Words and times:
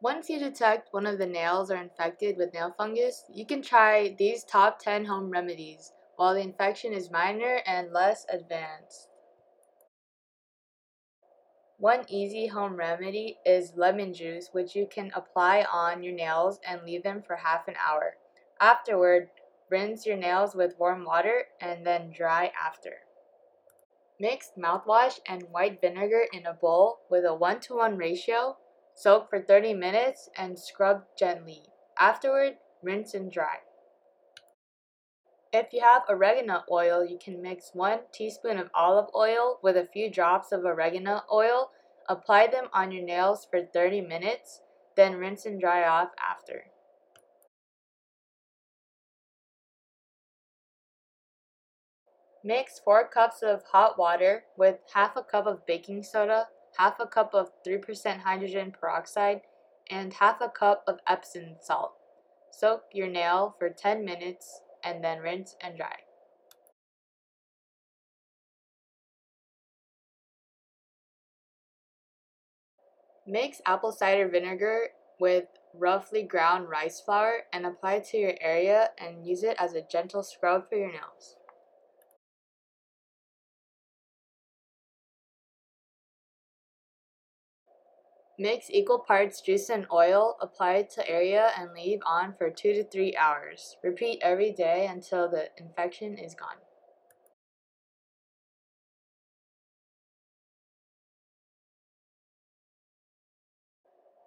Once 0.00 0.28
you 0.28 0.38
detect 0.38 0.92
one 0.92 1.06
of 1.06 1.18
the 1.18 1.26
nails 1.26 1.70
are 1.70 1.80
infected 1.82 2.36
with 2.36 2.52
nail 2.52 2.74
fungus, 2.76 3.24
you 3.32 3.46
can 3.46 3.62
try 3.62 4.14
these 4.18 4.44
top 4.44 4.78
10 4.78 5.06
home 5.06 5.30
remedies 5.30 5.92
while 6.16 6.34
the 6.34 6.40
infection 6.40 6.92
is 6.92 7.10
minor 7.10 7.60
and 7.66 7.92
less 7.92 8.26
advanced. 8.30 9.08
One 11.78 12.04
easy 12.08 12.46
home 12.46 12.76
remedy 12.76 13.38
is 13.44 13.74
lemon 13.76 14.14
juice, 14.14 14.48
which 14.52 14.74
you 14.74 14.86
can 14.86 15.12
apply 15.14 15.66
on 15.70 16.02
your 16.02 16.14
nails 16.14 16.58
and 16.66 16.82
leave 16.82 17.02
them 17.02 17.22
for 17.22 17.36
half 17.36 17.68
an 17.68 17.74
hour. 17.76 18.16
Afterward, 18.60 19.28
rinse 19.70 20.06
your 20.06 20.16
nails 20.16 20.54
with 20.54 20.78
warm 20.78 21.04
water 21.04 21.44
and 21.60 21.86
then 21.86 22.12
dry 22.16 22.50
after. 22.58 23.00
Mix 24.18 24.52
mouthwash 24.58 25.20
and 25.26 25.50
white 25.50 25.80
vinegar 25.82 26.26
in 26.32 26.46
a 26.46 26.54
bowl 26.54 27.00
with 27.10 27.24
a 27.26 27.34
1 27.34 27.60
to 27.60 27.76
1 27.76 27.98
ratio. 27.98 28.56
Soak 28.98 29.28
for 29.28 29.42
30 29.42 29.74
minutes 29.74 30.30
and 30.38 30.58
scrub 30.58 31.02
gently. 31.18 31.64
Afterward, 31.98 32.54
rinse 32.82 33.12
and 33.12 33.30
dry. 33.30 33.58
If 35.52 35.74
you 35.74 35.82
have 35.82 36.04
oregano 36.08 36.62
oil, 36.70 37.04
you 37.04 37.18
can 37.22 37.42
mix 37.42 37.72
1 37.74 37.98
teaspoon 38.10 38.56
of 38.56 38.70
olive 38.74 39.10
oil 39.14 39.58
with 39.62 39.76
a 39.76 39.84
few 39.84 40.10
drops 40.10 40.50
of 40.50 40.64
oregano 40.64 41.24
oil. 41.30 41.72
Apply 42.08 42.46
them 42.46 42.68
on 42.72 42.90
your 42.90 43.04
nails 43.04 43.46
for 43.50 43.60
30 43.62 44.00
minutes, 44.00 44.62
then 44.96 45.16
rinse 45.16 45.44
and 45.44 45.60
dry 45.60 45.86
off 45.86 46.08
after. 46.18 46.64
Mix 52.42 52.78
4 52.78 53.08
cups 53.08 53.42
of 53.42 53.62
hot 53.72 53.98
water 53.98 54.44
with 54.56 54.78
half 54.94 55.16
a 55.16 55.22
cup 55.22 55.46
of 55.46 55.66
baking 55.66 56.02
soda, 56.02 56.46
half 56.78 57.00
a 57.00 57.06
cup 57.06 57.34
of 57.34 57.50
3% 57.66 58.20
hydrogen 58.20 58.72
peroxide, 58.78 59.42
and 59.90 60.14
half 60.14 60.40
a 60.40 60.48
cup 60.48 60.84
of 60.86 60.98
Epsom 61.08 61.56
salt. 61.60 61.92
Soak 62.50 62.84
your 62.92 63.08
nail 63.08 63.54
for 63.58 63.68
10 63.70 64.04
minutes 64.04 64.60
and 64.82 65.02
then 65.02 65.20
rinse 65.20 65.56
and 65.60 65.76
dry. 65.76 65.96
Mix 73.26 73.60
apple 73.66 73.90
cider 73.90 74.28
vinegar 74.28 74.90
with 75.18 75.46
roughly 75.74 76.22
ground 76.22 76.68
rice 76.68 77.00
flour 77.00 77.40
and 77.52 77.66
apply 77.66 77.98
to 77.98 78.16
your 78.16 78.34
area 78.40 78.90
and 78.98 79.26
use 79.26 79.42
it 79.42 79.56
as 79.58 79.74
a 79.74 79.82
gentle 79.82 80.22
scrub 80.22 80.68
for 80.68 80.76
your 80.76 80.92
nails. 80.92 81.36
Mix 88.38 88.68
equal 88.68 88.98
parts 88.98 89.40
juice 89.40 89.70
and 89.70 89.86
oil, 89.90 90.36
apply 90.42 90.82
to 90.82 91.08
area, 91.08 91.52
and 91.58 91.72
leave 91.72 92.00
on 92.04 92.34
for 92.36 92.50
2 92.50 92.74
to 92.74 92.84
3 92.84 93.16
hours. 93.16 93.78
Repeat 93.82 94.18
every 94.20 94.52
day 94.52 94.86
until 94.86 95.26
the 95.26 95.48
infection 95.56 96.18
is 96.18 96.34
gone. 96.34 96.58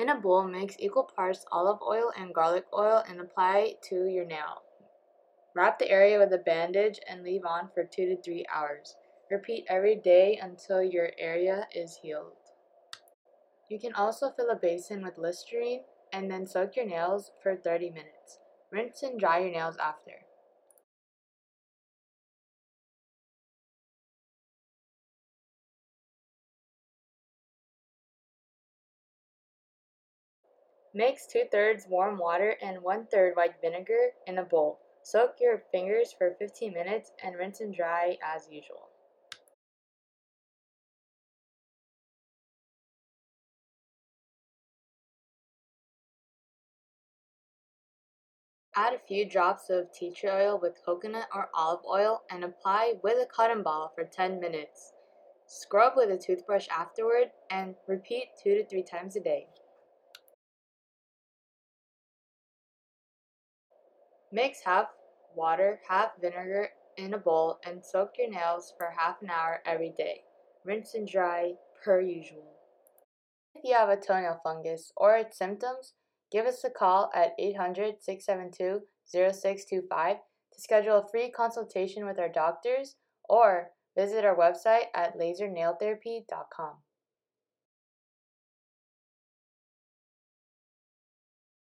In 0.00 0.08
a 0.08 0.18
bowl, 0.18 0.48
mix 0.48 0.74
equal 0.80 1.04
parts 1.04 1.46
olive 1.52 1.78
oil 1.80 2.10
and 2.18 2.34
garlic 2.34 2.64
oil 2.76 3.04
and 3.08 3.20
apply 3.20 3.76
to 3.84 4.06
your 4.06 4.24
nail. 4.24 4.62
Wrap 5.54 5.78
the 5.78 5.88
area 5.88 6.18
with 6.18 6.32
a 6.32 6.38
bandage 6.38 6.98
and 7.08 7.22
leave 7.22 7.44
on 7.44 7.68
for 7.72 7.84
2 7.84 8.06
to 8.06 8.20
3 8.20 8.46
hours. 8.52 8.96
Repeat 9.30 9.64
every 9.68 9.94
day 9.94 10.40
until 10.42 10.82
your 10.82 11.12
area 11.18 11.68
is 11.72 12.00
healed. 12.02 12.41
You 13.72 13.78
can 13.78 13.94
also 13.94 14.28
fill 14.28 14.50
a 14.50 14.54
basin 14.54 15.02
with 15.02 15.16
Listerine 15.16 15.84
and 16.12 16.30
then 16.30 16.46
soak 16.46 16.76
your 16.76 16.84
nails 16.84 17.30
for 17.42 17.56
30 17.56 17.88
minutes. 17.88 18.38
Rinse 18.70 19.02
and 19.02 19.18
dry 19.18 19.38
your 19.38 19.50
nails 19.50 19.78
after. 19.78 20.26
Mix 30.92 31.26
2 31.28 31.44
thirds 31.50 31.86
warm 31.88 32.18
water 32.18 32.58
and 32.60 32.82
1 32.82 33.06
third 33.06 33.34
white 33.36 33.54
vinegar 33.62 34.10
in 34.26 34.36
a 34.36 34.44
bowl. 34.44 34.80
Soak 35.02 35.36
your 35.40 35.62
fingers 35.72 36.12
for 36.12 36.36
15 36.38 36.74
minutes 36.74 37.12
and 37.24 37.36
rinse 37.36 37.60
and 37.60 37.74
dry 37.74 38.18
as 38.22 38.50
usual. 38.50 38.91
Add 48.74 48.94
a 48.94 48.98
few 49.06 49.28
drops 49.28 49.68
of 49.68 49.92
tea 49.92 50.12
tree 50.12 50.30
oil 50.30 50.58
with 50.60 50.82
coconut 50.84 51.28
or 51.34 51.50
olive 51.54 51.84
oil 51.84 52.22
and 52.30 52.42
apply 52.42 52.94
with 53.02 53.18
a 53.18 53.26
cotton 53.26 53.62
ball 53.62 53.92
for 53.94 54.04
10 54.04 54.40
minutes. 54.40 54.92
Scrub 55.46 55.92
with 55.94 56.10
a 56.10 56.16
toothbrush 56.16 56.68
afterward 56.68 57.32
and 57.50 57.74
repeat 57.86 58.28
2 58.42 58.54
to 58.54 58.66
3 58.66 58.82
times 58.82 59.16
a 59.16 59.20
day. 59.20 59.46
Mix 64.32 64.62
half 64.64 64.86
water, 65.34 65.80
half 65.86 66.12
vinegar 66.18 66.70
in 66.96 67.12
a 67.12 67.18
bowl 67.18 67.58
and 67.66 67.84
soak 67.84 68.12
your 68.16 68.30
nails 68.30 68.72
for 68.78 68.94
half 68.96 69.20
an 69.20 69.28
hour 69.28 69.60
every 69.66 69.92
day. 69.98 70.22
Rinse 70.64 70.94
and 70.94 71.06
dry 71.06 71.52
per 71.84 72.00
usual. 72.00 72.56
If 73.54 73.64
you 73.64 73.74
have 73.74 73.90
a 73.90 73.96
toenail 73.96 74.40
fungus 74.42 74.92
or 74.96 75.16
its 75.16 75.36
symptoms, 75.36 75.92
Give 76.32 76.46
us 76.46 76.64
a 76.64 76.70
call 76.70 77.10
at 77.14 77.34
800 77.38 78.02
672 78.02 78.80
0625 79.06 80.16
to 80.16 80.60
schedule 80.60 80.98
a 80.98 81.08
free 81.08 81.30
consultation 81.30 82.06
with 82.06 82.18
our 82.18 82.30
doctors 82.30 82.96
or 83.28 83.70
visit 83.96 84.24
our 84.24 84.36
website 84.36 84.86
at 84.94 85.18
lasernailtherapy.com. 85.18 86.76